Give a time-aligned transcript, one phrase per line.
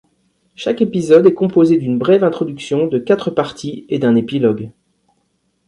[0.55, 4.71] Chaque épisode est composé d'une brève introduction, de quatre parties et d'un épilogue.